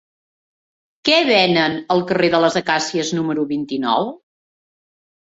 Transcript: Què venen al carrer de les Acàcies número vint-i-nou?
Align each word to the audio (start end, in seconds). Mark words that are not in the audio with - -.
Què 1.09 1.17
venen 1.27 1.77
al 1.97 2.03
carrer 2.13 2.33
de 2.37 2.41
les 2.47 2.59
Acàcies 2.65 3.15
número 3.21 3.49
vint-i-nou? 3.57 4.15